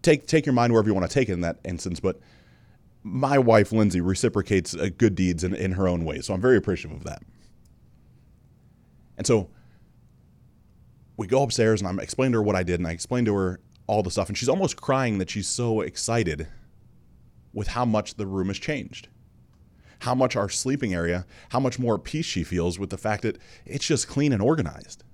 Take, 0.00 0.26
take 0.26 0.46
your 0.46 0.54
mind 0.54 0.72
wherever 0.72 0.88
you 0.88 0.94
want 0.94 1.10
to 1.10 1.12
take 1.12 1.28
it 1.28 1.32
in 1.32 1.42
that 1.42 1.58
instance, 1.64 2.00
but 2.00 2.18
my 3.02 3.38
wife, 3.38 3.72
Lindsay, 3.72 4.00
reciprocates 4.00 4.74
uh, 4.74 4.88
good 4.96 5.14
deeds 5.14 5.44
in, 5.44 5.54
in 5.54 5.72
her 5.72 5.88
own 5.88 6.04
way. 6.04 6.20
So 6.20 6.32
I'm 6.32 6.40
very 6.40 6.56
appreciative 6.56 6.96
of 6.96 7.04
that. 7.04 7.22
And 9.18 9.26
so 9.26 9.50
we 11.20 11.26
go 11.26 11.42
upstairs 11.42 11.82
and 11.82 11.88
I'm 11.88 12.00
explaining 12.00 12.32
to 12.32 12.38
her 12.38 12.42
what 12.42 12.56
I 12.56 12.62
did, 12.62 12.80
and 12.80 12.86
I 12.86 12.92
explained 12.92 13.26
to 13.26 13.34
her 13.34 13.60
all 13.86 14.02
the 14.02 14.10
stuff. 14.10 14.28
And 14.28 14.38
she's 14.38 14.48
almost 14.48 14.80
crying 14.80 15.18
that 15.18 15.28
she's 15.28 15.46
so 15.46 15.82
excited 15.82 16.48
with 17.52 17.68
how 17.68 17.84
much 17.84 18.14
the 18.14 18.26
room 18.26 18.46
has 18.48 18.58
changed. 18.58 19.08
How 19.98 20.14
much 20.14 20.34
our 20.34 20.48
sleeping 20.48 20.94
area, 20.94 21.26
how 21.50 21.60
much 21.60 21.78
more 21.78 21.98
peace 21.98 22.24
she 22.24 22.42
feels 22.42 22.78
with 22.78 22.88
the 22.88 22.96
fact 22.96 23.22
that 23.22 23.36
it's 23.66 23.86
just 23.86 24.08
clean 24.08 24.32
and 24.32 24.40
organized. 24.40 25.04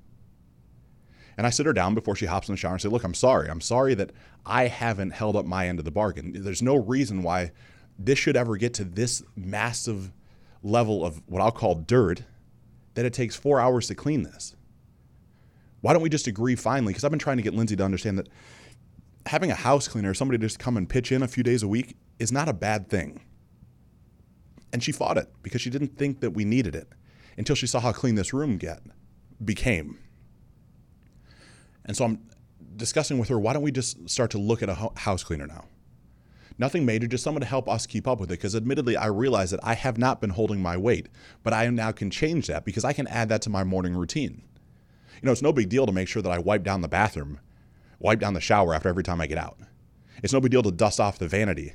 And 1.37 1.45
I 1.45 1.51
sit 1.51 1.67
her 1.67 1.73
down 1.73 1.97
before 1.97 2.15
she 2.15 2.27
hops 2.27 2.49
in 2.49 2.53
the 2.53 2.57
shower 2.57 2.75
and 2.75 2.81
say, 2.81 2.89
Look, 2.89 3.03
I'm 3.03 3.13
sorry. 3.13 3.51
I'm 3.51 3.61
sorry 3.61 3.95
that 3.95 4.13
I 4.47 4.69
haven't 4.69 5.11
held 5.11 5.35
up 5.35 5.45
my 5.45 5.67
end 5.67 5.81
of 5.81 5.85
the 5.85 5.91
bargain. 5.91 6.33
There's 6.37 6.63
no 6.63 6.77
reason 6.77 7.25
why 7.25 7.51
this 7.99 8.21
should 8.21 8.37
ever 8.37 8.57
get 8.57 8.75
to 8.75 8.85
this 8.85 9.25
massive 9.35 10.13
level 10.63 11.05
of 11.05 11.21
what 11.27 11.43
I'll 11.43 11.51
call 11.51 11.75
dirt 11.75 12.23
that 12.95 13.05
it 13.05 13.13
takes 13.13 13.35
four 13.35 13.59
hours 13.59 13.89
to 13.89 13.97
clean 13.97 14.23
this. 14.23 14.56
Why 15.87 15.93
don't 15.93 16.02
we 16.02 16.09
just 16.09 16.26
agree 16.26 16.57
finally? 16.57 16.93
Because 16.93 17.05
I've 17.05 17.12
been 17.12 17.21
trying 17.21 17.37
to 17.37 17.45
get 17.45 17.55
Lindsay 17.55 17.76
to 17.76 17.85
understand 17.85 18.19
that 18.19 18.28
having 19.25 19.52
a 19.52 19.55
house 19.55 19.87
cleaner, 19.87 20.14
somebody 20.14 20.37
just 20.37 20.59
come 20.59 20.76
and 20.76 20.88
pitch 20.88 21.12
in 21.12 21.23
a 21.23 21.28
few 21.28 21.45
days 21.45 21.62
a 21.62 21.69
week, 21.69 21.97
is 22.19 22.33
not 22.33 22.49
a 22.49 22.52
bad 22.52 22.88
thing. 22.88 23.21
And 24.73 24.83
she 24.83 24.90
fought 24.90 25.16
it 25.16 25.28
because 25.45 25.61
she 25.61 25.71
didn't 25.71 25.97
think 25.97 26.19
that 26.23 26.33
we 26.33 26.45
needed 26.45 26.75
it 26.75 26.88
until 27.38 27.55
she 27.55 27.69
saw 27.69 27.78
how 27.78 27.93
clean 27.93 28.16
this 28.16 28.33
room 28.33 28.57
get 28.57 28.81
became. 29.45 29.97
And 31.85 31.97
so 31.97 32.05
I'm 32.05 32.31
discussing 32.75 33.21
with 33.21 33.28
her, 33.28 33.38
why 33.38 33.52
don't 33.52 33.62
we 33.62 33.71
just 33.71 34.11
start 34.11 34.33
to 34.33 34.38
look 34.38 34.64
at 34.64 34.69
a 34.69 34.90
house 34.97 35.23
cleaner 35.23 35.47
now? 35.47 35.66
Nothing 36.59 36.85
major, 36.85 37.07
just 37.07 37.23
someone 37.23 37.43
to 37.43 37.47
help 37.47 37.69
us 37.69 37.87
keep 37.87 38.09
up 38.09 38.19
with 38.19 38.28
it. 38.33 38.38
Because 38.38 38.57
admittedly, 38.57 38.97
I 38.97 39.07
realize 39.07 39.52
that 39.52 39.61
I 39.62 39.75
have 39.75 39.99
not 39.99 40.21
been 40.21 40.31
holding 40.31 40.61
my 40.61 40.76
weight, 40.76 41.07
but 41.45 41.52
I 41.52 41.69
now 41.69 41.93
can 41.93 42.11
change 42.11 42.49
that 42.49 42.64
because 42.64 42.85
I 42.85 42.93
can 42.93 43.07
add 43.07 43.28
that 43.28 43.43
to 43.43 43.50
my 43.50 43.62
morning 43.62 43.95
routine. 43.95 44.43
You 45.23 45.27
know, 45.27 45.33
it's 45.33 45.43
no 45.43 45.53
big 45.53 45.69
deal 45.69 45.87
to 45.87 45.93
make 45.93 46.09
sure 46.09 46.23
that 46.23 46.33
I 46.33 46.39
wipe 46.39 46.63
down 46.63 46.83
the 46.83 46.89
bathroom, 46.89 47.41
wipe 47.99 48.21
down 48.21 48.35
the 48.35 48.41
shower 48.41 48.75
after 48.75 48.89
every 48.89 49.03
time 49.03 49.21
I 49.21 49.27
get 49.27 49.39
out. 49.39 49.59
It's 50.23 50.33
no 50.33 50.41
big 50.41 50.51
deal 50.51 50.63
to 50.63 50.71
dust 50.71 51.01
off 51.01 51.19
the 51.19 51.29
vanity 51.29 51.75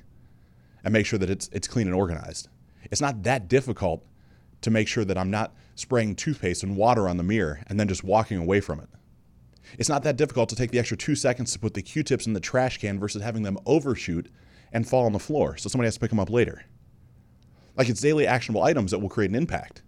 and 0.84 0.94
make 0.94 1.06
sure 1.06 1.20
that 1.20 1.30
it's, 1.30 1.50
it's 1.52 1.68
clean 1.68 1.88
and 1.88 1.96
organized. 1.96 2.48
It's 2.90 3.02
not 3.02 3.24
that 3.24 3.48
difficult 3.48 4.06
to 4.62 4.72
make 4.72 4.88
sure 4.88 5.06
that 5.06 5.18
I'm 5.18 5.32
not 5.32 5.54
spraying 5.76 6.16
toothpaste 6.16 6.64
and 6.64 6.76
water 6.76 7.08
on 7.08 7.18
the 7.18 7.24
mirror 7.24 7.62
and 7.68 7.80
then 7.80 7.88
just 7.88 8.04
walking 8.04 8.38
away 8.38 8.62
from 8.62 8.80
it. 8.80 8.90
It's 9.78 9.90
not 9.90 10.04
that 10.04 10.18
difficult 10.18 10.50
to 10.50 10.56
take 10.56 10.72
the 10.72 10.80
extra 10.80 10.98
two 10.98 11.16
seconds 11.16 11.54
to 11.54 11.60
put 11.60 11.74
the 11.74 11.82
Q 11.82 12.04
tips 12.04 12.28
in 12.28 12.34
the 12.34 12.40
trash 12.40 12.78
can 12.78 13.00
versus 13.00 13.22
having 13.22 13.44
them 13.44 13.58
overshoot 13.66 14.30
and 14.74 14.88
fall 14.88 15.06
on 15.06 15.14
the 15.14 15.20
floor 15.20 15.58
so 15.58 15.70
somebody 15.70 15.88
has 15.88 15.96
to 15.96 16.00
pick 16.00 16.10
them 16.10 16.20
up 16.20 16.30
later. 16.30 16.66
Like 17.78 17.90
it's 17.90 18.02
daily 18.02 18.28
actionable 18.28 18.64
items 18.64 18.92
that 18.92 19.00
will 19.00 19.10
create 19.10 19.30
an 19.30 19.36
impact, 19.36 19.82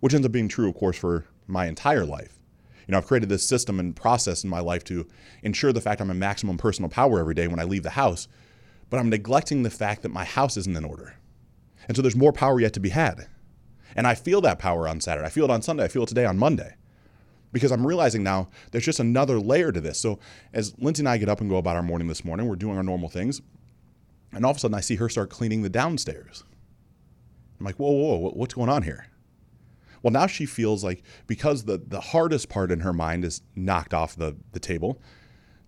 which 0.00 0.14
ends 0.14 0.26
up 0.26 0.32
being 0.32 0.48
true, 0.48 0.68
of 0.68 0.74
course, 0.74 0.96
for 0.96 1.26
my 1.46 1.66
entire 1.66 2.04
life. 2.04 2.37
You 2.88 2.92
know, 2.92 2.98
I've 2.98 3.06
created 3.06 3.28
this 3.28 3.46
system 3.46 3.78
and 3.78 3.94
process 3.94 4.42
in 4.42 4.50
my 4.50 4.60
life 4.60 4.82
to 4.84 5.06
ensure 5.42 5.74
the 5.74 5.80
fact 5.80 6.00
I'm 6.00 6.10
in 6.10 6.18
maximum 6.18 6.56
personal 6.56 6.88
power 6.88 7.20
every 7.20 7.34
day 7.34 7.46
when 7.46 7.60
I 7.60 7.64
leave 7.64 7.82
the 7.82 7.90
house, 7.90 8.28
but 8.88 8.98
I'm 8.98 9.10
neglecting 9.10 9.62
the 9.62 9.70
fact 9.70 10.00
that 10.02 10.08
my 10.08 10.24
house 10.24 10.56
isn't 10.56 10.76
in 10.76 10.86
order. 10.86 11.14
And 11.86 11.96
so 11.96 12.02
there's 12.02 12.16
more 12.16 12.32
power 12.32 12.58
yet 12.58 12.72
to 12.72 12.80
be 12.80 12.88
had. 12.88 13.28
And 13.94 14.06
I 14.06 14.14
feel 14.14 14.40
that 14.40 14.58
power 14.58 14.88
on 14.88 15.02
Saturday. 15.02 15.26
I 15.26 15.30
feel 15.30 15.44
it 15.44 15.50
on 15.50 15.60
Sunday. 15.60 15.84
I 15.84 15.88
feel 15.88 16.04
it 16.04 16.08
today 16.08 16.24
on 16.24 16.38
Monday. 16.38 16.76
Because 17.52 17.72
I'm 17.72 17.86
realizing 17.86 18.22
now 18.22 18.48
there's 18.70 18.84
just 18.84 19.00
another 19.00 19.38
layer 19.38 19.70
to 19.70 19.80
this. 19.80 19.98
So 19.98 20.18
as 20.54 20.74
Lindsay 20.78 21.02
and 21.02 21.08
I 21.08 21.18
get 21.18 21.28
up 21.28 21.42
and 21.42 21.50
go 21.50 21.56
about 21.56 21.76
our 21.76 21.82
morning 21.82 22.08
this 22.08 22.24
morning, 22.24 22.48
we're 22.48 22.56
doing 22.56 22.78
our 22.78 22.82
normal 22.82 23.10
things. 23.10 23.42
And 24.32 24.46
all 24.46 24.50
of 24.50 24.56
a 24.56 24.60
sudden 24.60 24.74
I 24.74 24.80
see 24.80 24.96
her 24.96 25.10
start 25.10 25.28
cleaning 25.28 25.62
the 25.62 25.68
downstairs. 25.68 26.44
I'm 27.58 27.66
like, 27.66 27.76
whoa, 27.76 27.90
whoa, 27.90 28.16
whoa 28.16 28.30
what's 28.30 28.54
going 28.54 28.70
on 28.70 28.82
here? 28.82 29.08
Well, 30.02 30.12
now 30.12 30.26
she 30.26 30.46
feels 30.46 30.84
like 30.84 31.02
because 31.26 31.64
the, 31.64 31.78
the 31.78 32.00
hardest 32.00 32.48
part 32.48 32.70
in 32.70 32.80
her 32.80 32.92
mind 32.92 33.24
is 33.24 33.42
knocked 33.54 33.94
off 33.94 34.16
the, 34.16 34.36
the 34.52 34.60
table, 34.60 35.00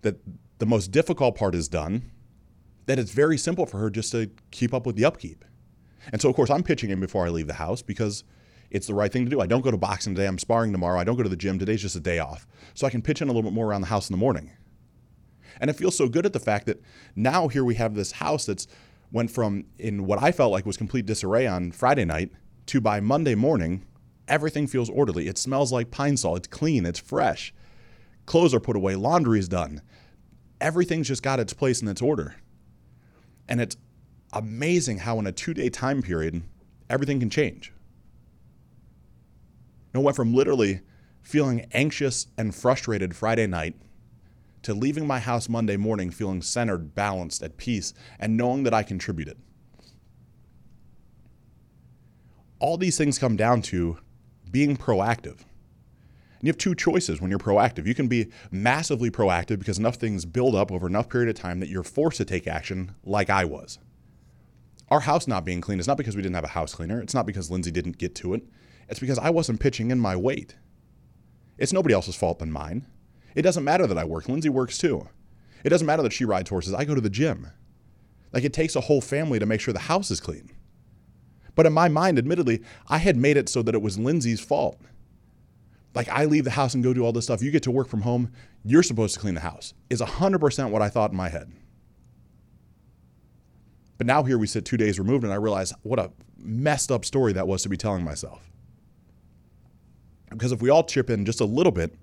that 0.01 0.17
the 0.59 0.65
most 0.65 0.91
difficult 0.91 1.35
part 1.35 1.55
is 1.55 1.67
done, 1.67 2.11
that 2.85 2.99
it's 2.99 3.11
very 3.11 3.37
simple 3.37 3.65
for 3.65 3.77
her 3.79 3.89
just 3.89 4.11
to 4.11 4.29
keep 4.51 4.73
up 4.73 4.85
with 4.85 4.95
the 4.95 5.05
upkeep. 5.05 5.45
And 6.11 6.21
so, 6.21 6.29
of 6.29 6.35
course, 6.35 6.49
I'm 6.49 6.63
pitching 6.63 6.89
in 6.89 6.99
before 6.99 7.25
I 7.25 7.29
leave 7.29 7.47
the 7.47 7.53
house 7.53 7.81
because 7.81 8.23
it's 8.71 8.87
the 8.87 8.93
right 8.93 9.11
thing 9.11 9.25
to 9.25 9.29
do. 9.29 9.41
I 9.41 9.45
don't 9.45 9.61
go 9.61 9.69
to 9.69 9.77
boxing 9.77 10.15
today. 10.15 10.27
I'm 10.27 10.39
sparring 10.39 10.71
tomorrow. 10.71 10.99
I 10.99 11.03
don't 11.03 11.17
go 11.17 11.23
to 11.23 11.29
the 11.29 11.35
gym. 11.35 11.59
Today's 11.59 11.81
just 11.81 11.95
a 11.95 11.99
day 11.99 12.19
off. 12.19 12.47
So 12.73 12.87
I 12.87 12.89
can 12.89 13.01
pitch 13.01 13.21
in 13.21 13.27
a 13.27 13.31
little 13.31 13.49
bit 13.49 13.53
more 13.53 13.67
around 13.67 13.81
the 13.81 13.87
house 13.87 14.09
in 14.09 14.13
the 14.13 14.17
morning. 14.17 14.51
And 15.59 15.69
it 15.69 15.73
feels 15.73 15.95
so 15.95 16.07
good 16.07 16.25
at 16.25 16.33
the 16.33 16.39
fact 16.39 16.65
that 16.65 16.81
now 17.15 17.47
here 17.47 17.63
we 17.63 17.75
have 17.75 17.93
this 17.93 18.13
house 18.13 18.45
that's 18.45 18.67
went 19.11 19.29
from 19.29 19.65
in 19.77 20.05
what 20.05 20.23
I 20.23 20.31
felt 20.31 20.51
like 20.51 20.65
was 20.65 20.77
complete 20.77 21.05
disarray 21.05 21.45
on 21.45 21.71
Friday 21.71 22.05
night 22.05 22.31
to 22.67 22.79
by 22.79 23.01
Monday 23.01 23.35
morning, 23.35 23.85
everything 24.27 24.67
feels 24.67 24.89
orderly. 24.89 25.27
It 25.27 25.37
smells 25.37 25.71
like 25.71 25.91
Pine-Sol. 25.91 26.35
It's 26.37 26.47
clean. 26.47 26.85
It's 26.85 26.99
fresh. 26.99 27.53
Clothes 28.25 28.53
are 28.53 28.59
put 28.59 28.75
away. 28.75 28.95
Laundry 28.95 29.39
is 29.39 29.47
done. 29.47 29.81
Everything's 30.59 31.07
just 31.07 31.23
got 31.23 31.39
its 31.39 31.53
place 31.53 31.81
and 31.81 31.89
its 31.89 32.01
order. 32.01 32.35
And 33.47 33.59
it's 33.59 33.75
amazing 34.31 34.99
how 34.99 35.19
in 35.19 35.27
a 35.27 35.31
two 35.31 35.53
day 35.53 35.69
time 35.69 36.01
period, 36.01 36.43
everything 36.89 37.19
can 37.19 37.29
change. 37.29 37.73
You 39.93 39.99
know, 39.99 40.01
went 40.01 40.15
from 40.15 40.33
literally 40.33 40.81
feeling 41.21 41.65
anxious 41.73 42.27
and 42.37 42.55
frustrated 42.55 43.15
Friday 43.15 43.47
night 43.47 43.75
to 44.63 44.73
leaving 44.73 45.07
my 45.07 45.19
house 45.19 45.49
Monday 45.49 45.77
morning 45.77 46.11
feeling 46.11 46.41
centered, 46.41 46.93
balanced, 46.93 47.41
at 47.41 47.57
peace, 47.57 47.93
and 48.19 48.37
knowing 48.37 48.63
that 48.63 48.73
I 48.73 48.83
contributed. 48.83 49.37
All 52.59 52.77
these 52.77 52.97
things 52.97 53.17
come 53.17 53.35
down 53.35 53.63
to 53.63 53.97
being 54.51 54.77
proactive. 54.77 55.39
And 56.41 56.47
you 56.47 56.49
have 56.49 56.57
two 56.57 56.73
choices 56.73 57.21
when 57.21 57.29
you're 57.29 57.39
proactive. 57.39 57.85
You 57.85 57.93
can 57.93 58.07
be 58.07 58.31
massively 58.49 59.11
proactive 59.11 59.59
because 59.59 59.77
enough 59.77 59.95
things 59.95 60.25
build 60.25 60.55
up 60.55 60.71
over 60.71 60.87
enough 60.87 61.07
period 61.07 61.29
of 61.29 61.35
time 61.35 61.59
that 61.59 61.69
you're 61.69 61.83
forced 61.83 62.17
to 62.17 62.25
take 62.25 62.47
action, 62.47 62.95
like 63.03 63.29
I 63.29 63.45
was. 63.45 63.77
Our 64.89 65.01
house 65.01 65.27
not 65.27 65.45
being 65.45 65.61
clean 65.61 65.79
is 65.79 65.87
not 65.87 65.97
because 65.97 66.15
we 66.15 66.21
didn't 66.21 66.35
have 66.35 66.43
a 66.43 66.49
house 66.49 66.73
cleaner. 66.73 66.99
It's 66.99 67.13
not 67.13 67.25
because 67.25 67.51
Lindsay 67.51 67.71
didn't 67.71 67.97
get 67.97 68.15
to 68.15 68.33
it. 68.33 68.43
It's 68.89 68.99
because 68.99 69.19
I 69.19 69.29
wasn't 69.29 69.59
pitching 69.59 69.91
in 69.91 69.99
my 69.99 70.15
weight. 70.15 70.55
It's 71.57 71.71
nobody 71.71 71.93
else's 71.93 72.15
fault 72.15 72.39
than 72.39 72.51
mine. 72.51 72.87
It 73.35 73.43
doesn't 73.43 73.63
matter 73.63 73.87
that 73.87 73.97
I 73.97 74.03
work. 74.03 74.27
Lindsay 74.27 74.49
works 74.49 74.77
too. 74.77 75.07
It 75.63 75.69
doesn't 75.69 75.87
matter 75.87 76.03
that 76.03 76.11
she 76.11 76.25
rides 76.25 76.49
horses. 76.49 76.73
I 76.73 76.85
go 76.85 76.95
to 76.95 77.01
the 77.01 77.09
gym. 77.09 77.51
Like 78.33 78.43
it 78.43 78.51
takes 78.51 78.75
a 78.75 78.81
whole 78.81 78.99
family 78.99 79.39
to 79.39 79.45
make 79.45 79.61
sure 79.61 79.73
the 79.73 79.79
house 79.79 80.11
is 80.11 80.19
clean. 80.19 80.51
But 81.55 81.65
in 81.65 81.73
my 81.73 81.89
mind, 81.89 82.17
admittedly, 82.17 82.61
I 82.87 82.97
had 82.97 83.17
made 83.17 83.37
it 83.37 83.49
so 83.49 83.61
that 83.61 83.75
it 83.75 83.81
was 83.81 83.99
Lindsay's 83.99 84.39
fault. 84.39 84.79
Like 85.93 86.07
I 86.09 86.25
leave 86.25 86.45
the 86.45 86.51
house 86.51 86.73
and 86.73 86.83
go 86.83 86.93
do 86.93 87.03
all 87.03 87.11
this 87.11 87.25
stuff. 87.25 87.41
You 87.41 87.51
get 87.51 87.63
to 87.63 87.71
work 87.71 87.87
from 87.87 88.01
home. 88.01 88.31
You're 88.63 88.83
supposed 88.83 89.13
to 89.15 89.19
clean 89.19 89.33
the 89.33 89.41
house. 89.41 89.73
Is 89.89 90.01
100% 90.01 90.69
what 90.69 90.81
I 90.81 90.89
thought 90.89 91.11
in 91.11 91.17
my 91.17 91.29
head. 91.29 91.51
But 93.97 94.07
now 94.07 94.23
here 94.23 94.37
we 94.37 94.47
sit 94.47 94.65
two 94.65 94.77
days 94.77 94.97
removed 94.97 95.23
and 95.23 95.33
I 95.33 95.35
realize 95.35 95.73
what 95.83 95.99
a 95.99 96.11
messed 96.37 96.91
up 96.91 97.05
story 97.05 97.33
that 97.33 97.47
was 97.47 97.61
to 97.63 97.69
be 97.69 97.77
telling 97.77 98.03
myself. 98.03 98.49
Because 100.29 100.51
if 100.51 100.61
we 100.61 100.69
all 100.69 100.83
chip 100.83 101.09
in 101.09 101.25
just 101.25 101.41
a 101.41 101.45
little 101.45 101.71
bit, 101.71 101.93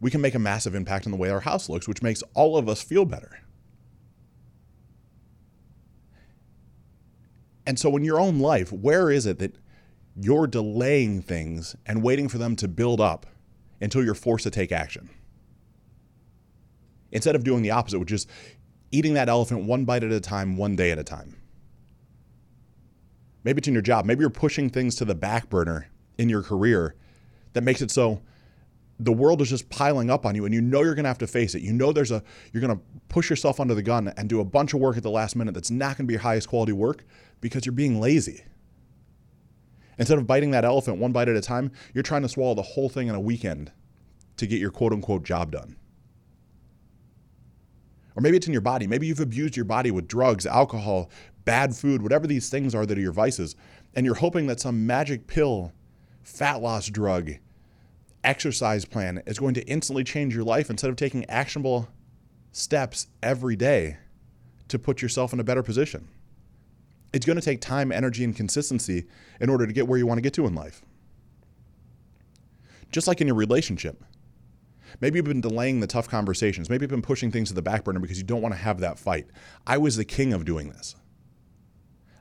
we 0.00 0.10
can 0.10 0.20
make 0.20 0.34
a 0.34 0.38
massive 0.38 0.74
impact 0.74 1.06
on 1.06 1.10
the 1.10 1.16
way 1.16 1.30
our 1.30 1.40
house 1.40 1.68
looks, 1.68 1.88
which 1.88 2.02
makes 2.02 2.22
all 2.34 2.56
of 2.56 2.68
us 2.68 2.82
feel 2.82 3.04
better. 3.06 3.40
And 7.66 7.78
so, 7.78 7.96
in 7.96 8.04
your 8.04 8.20
own 8.20 8.38
life, 8.38 8.72
where 8.72 9.10
is 9.10 9.26
it 9.26 9.38
that 9.40 9.56
you're 10.14 10.46
delaying 10.46 11.20
things 11.22 11.76
and 11.84 12.02
waiting 12.02 12.28
for 12.28 12.38
them 12.38 12.56
to 12.56 12.68
build 12.68 13.00
up 13.00 13.26
until 13.80 14.04
you're 14.04 14.14
forced 14.14 14.44
to 14.44 14.50
take 14.50 14.70
action? 14.70 15.10
Instead 17.10 17.34
of 17.34 17.44
doing 17.44 17.62
the 17.62 17.70
opposite, 17.70 17.98
which 17.98 18.12
is 18.12 18.26
eating 18.92 19.14
that 19.14 19.28
elephant 19.28 19.64
one 19.64 19.84
bite 19.84 20.04
at 20.04 20.12
a 20.12 20.20
time, 20.20 20.56
one 20.56 20.76
day 20.76 20.90
at 20.90 20.98
a 20.98 21.04
time. 21.04 21.36
Maybe 23.42 23.58
it's 23.58 23.68
in 23.68 23.74
your 23.74 23.82
job. 23.82 24.04
Maybe 24.04 24.20
you're 24.20 24.30
pushing 24.30 24.70
things 24.70 24.96
to 24.96 25.04
the 25.04 25.14
back 25.14 25.48
burner 25.48 25.88
in 26.18 26.28
your 26.28 26.42
career 26.42 26.94
that 27.52 27.62
makes 27.62 27.80
it 27.80 27.90
so 27.90 28.22
the 28.98 29.12
world 29.12 29.42
is 29.42 29.50
just 29.50 29.68
piling 29.68 30.10
up 30.10 30.24
on 30.24 30.34
you 30.34 30.44
and 30.44 30.54
you 30.54 30.60
know 30.60 30.82
you're 30.82 30.94
going 30.94 31.04
to 31.04 31.08
have 31.08 31.18
to 31.18 31.26
face 31.26 31.54
it. 31.54 31.62
You 31.62 31.72
know 31.72 31.92
there's 31.92 32.10
a 32.10 32.22
you're 32.52 32.60
going 32.60 32.76
to 32.76 32.82
push 33.08 33.28
yourself 33.28 33.60
under 33.60 33.74
the 33.74 33.82
gun 33.82 34.12
and 34.16 34.28
do 34.28 34.40
a 34.40 34.44
bunch 34.44 34.74
of 34.74 34.80
work 34.80 34.96
at 34.96 35.02
the 35.02 35.10
last 35.10 35.36
minute 35.36 35.52
that's 35.54 35.70
not 35.70 35.96
going 35.96 36.06
to 36.06 36.08
be 36.08 36.14
your 36.14 36.22
highest 36.22 36.48
quality 36.48 36.72
work 36.72 37.04
because 37.40 37.66
you're 37.66 37.72
being 37.72 38.00
lazy. 38.00 38.44
Instead 39.98 40.18
of 40.18 40.26
biting 40.26 40.50
that 40.50 40.64
elephant 40.64 40.98
one 40.98 41.12
bite 41.12 41.28
at 41.28 41.36
a 41.36 41.40
time, 41.40 41.70
you're 41.94 42.02
trying 42.02 42.22
to 42.22 42.28
swallow 42.28 42.54
the 42.54 42.62
whole 42.62 42.88
thing 42.88 43.08
in 43.08 43.14
a 43.14 43.20
weekend 43.20 43.72
to 44.36 44.46
get 44.46 44.60
your 44.60 44.70
quote 44.70 44.92
unquote 44.92 45.24
job 45.24 45.52
done. 45.52 45.76
Or 48.14 48.22
maybe 48.22 48.38
it's 48.38 48.46
in 48.46 48.52
your 48.52 48.62
body. 48.62 48.86
Maybe 48.86 49.06
you've 49.06 49.20
abused 49.20 49.56
your 49.56 49.66
body 49.66 49.90
with 49.90 50.08
drugs, 50.08 50.46
alcohol, 50.46 51.10
bad 51.44 51.76
food, 51.76 52.02
whatever 52.02 52.26
these 52.26 52.48
things 52.48 52.74
are 52.74 52.86
that 52.86 52.96
are 52.96 53.00
your 53.00 53.12
vices, 53.12 53.56
and 53.94 54.06
you're 54.06 54.14
hoping 54.14 54.46
that 54.46 54.58
some 54.58 54.86
magic 54.86 55.26
pill, 55.26 55.72
fat 56.22 56.62
loss 56.62 56.88
drug, 56.88 57.32
exercise 58.26 58.84
plan 58.84 59.22
is 59.26 59.38
going 59.38 59.54
to 59.54 59.62
instantly 59.66 60.04
change 60.04 60.34
your 60.34 60.44
life 60.44 60.68
instead 60.68 60.90
of 60.90 60.96
taking 60.96 61.24
actionable 61.26 61.88
steps 62.52 63.06
every 63.22 63.56
day 63.56 63.96
to 64.68 64.78
put 64.78 65.00
yourself 65.00 65.32
in 65.32 65.40
a 65.40 65.44
better 65.44 65.62
position. 65.62 66.08
It's 67.12 67.24
going 67.24 67.38
to 67.38 67.44
take 67.44 67.60
time, 67.60 67.92
energy, 67.92 68.24
and 68.24 68.34
consistency 68.34 69.06
in 69.40 69.48
order 69.48 69.66
to 69.66 69.72
get 69.72 69.86
where 69.86 69.98
you 69.98 70.06
want 70.06 70.18
to 70.18 70.22
get 70.22 70.34
to 70.34 70.46
in 70.46 70.54
life. 70.54 70.82
Just 72.90 73.06
like 73.06 73.20
in 73.20 73.26
your 73.26 73.36
relationship. 73.36 74.02
Maybe 75.00 75.16
you've 75.16 75.26
been 75.26 75.40
delaying 75.40 75.80
the 75.80 75.86
tough 75.86 76.08
conversations. 76.08 76.68
Maybe 76.68 76.82
you've 76.82 76.90
been 76.90 77.02
pushing 77.02 77.30
things 77.30 77.48
to 77.48 77.54
the 77.54 77.62
back 77.62 77.84
burner 77.84 78.00
because 78.00 78.18
you 78.18 78.24
don't 78.24 78.42
want 78.42 78.54
to 78.54 78.60
have 78.60 78.80
that 78.80 78.98
fight. 78.98 79.26
I 79.66 79.78
was 79.78 79.96
the 79.96 80.04
king 80.04 80.32
of 80.32 80.44
doing 80.44 80.70
this. 80.70 80.96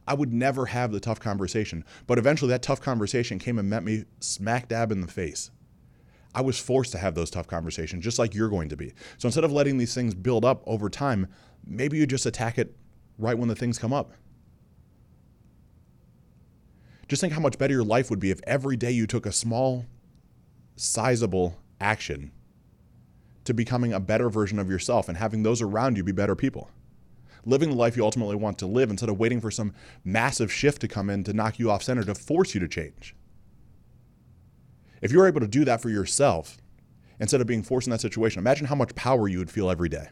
I 0.08 0.14
would 0.14 0.32
never 0.32 0.68
have 0.68 0.92
the 0.92 1.00
tough 1.00 1.20
conversation, 1.20 1.84
but 2.06 2.20
eventually 2.20 2.50
that 2.50 2.62
tough 2.62 2.82
conversation 2.82 3.40
came 3.40 3.58
and 3.58 3.70
met 3.70 3.84
me 3.84 4.06
smack 4.20 4.68
dab 4.68 4.92
in 4.92 5.02
the 5.02 5.08
face. 5.08 5.50
I 6.36 6.42
was 6.42 6.60
forced 6.60 6.92
to 6.92 6.98
have 6.98 7.16
those 7.16 7.30
tough 7.30 7.48
conversations, 7.48 8.04
just 8.04 8.20
like 8.20 8.36
you're 8.36 8.50
going 8.50 8.68
to 8.68 8.76
be. 8.76 8.94
So 9.18 9.28
instead 9.28 9.46
of 9.46 9.54
letting 9.54 9.78
these 9.78 9.96
things 9.96 10.14
build 10.14 10.44
up 10.44 10.62
over 10.68 10.90
time, 10.90 11.28
maybe 11.66 11.98
you 11.98 12.06
just 12.06 12.26
attack 12.26 12.58
it 12.58 12.76
right 13.18 13.38
when 13.38 13.48
the 13.48 13.56
things 13.56 13.80
come 13.80 13.94
up. 13.94 14.12
Just 17.08 17.22
think 17.22 17.32
how 17.32 17.40
much 17.40 17.58
better 17.58 17.74
your 17.74 17.86
life 17.86 18.10
would 18.10 18.20
be 18.20 18.32
if 18.32 18.42
every 18.46 18.76
day 18.76 18.92
you 18.92 19.08
took 19.08 19.26
a 19.26 19.32
small, 19.32 19.86
sizable 20.76 21.58
action 21.80 22.32
to 23.46 23.54
becoming 23.54 23.94
a 23.94 24.00
better 24.00 24.30
version 24.30 24.60
of 24.60 24.70
yourself 24.70 25.08
and 25.08 25.18
having 25.18 25.44
those 25.44 25.62
around 25.62 25.96
you 25.96 26.04
be 26.04 26.12
better 26.12 26.36
people. 26.36 26.70
Living 27.46 27.70
the 27.70 27.76
life 27.76 27.96
you 27.96 28.04
ultimately 28.04 28.36
want 28.36 28.58
to 28.58 28.66
live 28.66 28.90
instead 28.90 29.08
of 29.08 29.20
waiting 29.20 29.40
for 29.40 29.52
some 29.52 29.74
massive 30.04 30.52
shift 30.52 30.82
to 30.82 30.88
come 30.90 31.10
in 31.10 31.24
to 31.24 31.32
knock 31.32 31.60
you 31.60 31.72
off 31.72 31.84
center 31.84 32.04
to 32.04 32.16
force 32.16 32.54
you 32.54 32.60
to 32.60 32.68
change. 32.68 33.16
If 35.06 35.12
you're 35.12 35.28
able 35.28 35.42
to 35.42 35.48
do 35.48 35.66
that 35.66 35.84
for 35.84 35.90
yourself 35.92 36.58
instead 37.20 37.40
of 37.40 37.46
being 37.46 37.62
forced 37.62 37.86
in 37.86 37.92
that 37.92 38.02
situation, 38.02 38.40
imagine 38.40 38.66
how 38.66 38.74
much 38.74 38.96
power 38.96 39.28
you 39.28 39.38
would 39.38 39.52
feel 39.52 39.70
every 39.70 39.88
day. 39.88 40.08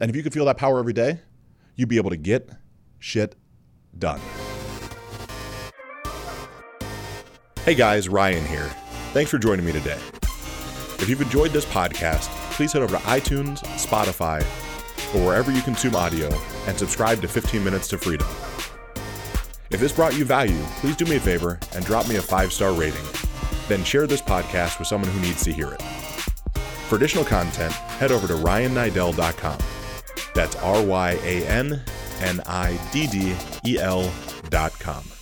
And 0.00 0.10
if 0.10 0.16
you 0.16 0.24
could 0.24 0.32
feel 0.32 0.44
that 0.46 0.56
power 0.56 0.80
every 0.80 0.92
day, 0.92 1.20
you'd 1.76 1.88
be 1.88 1.96
able 1.96 2.10
to 2.10 2.16
get 2.16 2.50
shit 2.98 3.36
done. 3.96 4.20
Hey 7.64 7.76
guys, 7.76 8.08
Ryan 8.08 8.44
here. 8.44 8.68
Thanks 9.12 9.30
for 9.30 9.38
joining 9.38 9.64
me 9.64 9.70
today. 9.70 10.00
If 10.98 11.08
you've 11.08 11.22
enjoyed 11.22 11.52
this 11.52 11.64
podcast, 11.64 12.26
please 12.54 12.72
head 12.72 12.82
over 12.82 12.96
to 12.96 13.02
iTunes, 13.04 13.60
Spotify, 13.76 14.40
or 15.14 15.24
wherever 15.24 15.52
you 15.52 15.62
consume 15.62 15.94
audio 15.94 16.28
and 16.66 16.76
subscribe 16.76 17.20
to 17.20 17.28
15 17.28 17.62
Minutes 17.62 17.86
to 17.86 17.98
Freedom. 17.98 18.26
If 19.70 19.78
this 19.78 19.92
brought 19.92 20.18
you 20.18 20.24
value, 20.24 20.60
please 20.80 20.96
do 20.96 21.04
me 21.04 21.14
a 21.14 21.20
favor 21.20 21.60
and 21.76 21.84
drop 21.84 22.08
me 22.08 22.16
a 22.16 22.22
five 22.22 22.52
star 22.52 22.72
rating. 22.72 23.04
Then 23.68 23.84
share 23.84 24.06
this 24.06 24.22
podcast 24.22 24.78
with 24.78 24.88
someone 24.88 25.10
who 25.10 25.20
needs 25.20 25.42
to 25.44 25.52
hear 25.52 25.72
it. 25.72 25.82
For 26.88 26.96
additional 26.96 27.24
content, 27.24 27.72
head 27.72 28.12
over 28.12 28.26
to 28.26 28.34
ryanniddel.com. 28.34 29.58
That's 30.34 30.56
R 30.56 30.82
Y 30.82 31.18
A 31.22 31.46
N 31.46 31.82
N 32.20 32.40
I 32.46 32.78
D 32.92 33.06
D 33.06 33.34
E 33.64 33.78
L.com. 33.78 35.13